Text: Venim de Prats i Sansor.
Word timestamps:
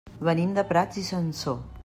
Venim 0.29 0.55
de 0.55 0.63
Prats 0.71 1.01
i 1.03 1.05
Sansor. 1.11 1.63